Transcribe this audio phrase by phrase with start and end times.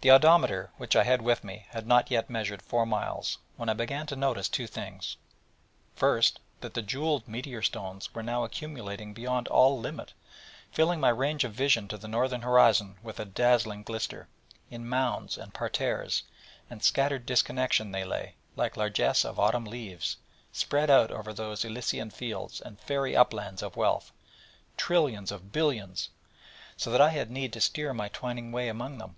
[0.00, 3.74] The odometer which I had with me had not yet measured four miles, when I
[3.74, 5.16] began to notice two things:
[5.96, 10.12] first that the jewelled meteor stones were now accumulating beyond all limit,
[10.70, 14.28] filling my range of vision to the northern horizon with a dazzling glister:
[14.70, 16.22] in mounds, and parterres,
[16.70, 20.16] and scattered disconnection they lay, like largesse of autumn leaves,
[20.52, 24.12] spread out over those Elysian fields and fairy uplands of wealth,
[24.76, 26.10] trillions of billions,
[26.76, 29.16] so that I had need to steer my twining way among them.